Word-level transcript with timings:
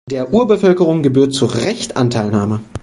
Der 0.09 0.33
Urbevölkerung 0.33 1.03
gebührt 1.03 1.31
zu 1.31 1.45
Recht 1.45 1.95
Anteilnahme. 1.95 2.61